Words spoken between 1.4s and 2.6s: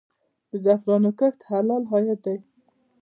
حلال عاید دی؟